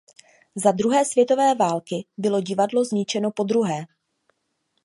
[0.55, 3.85] Za druhé světové války bylo divadlo zničeno podruhé.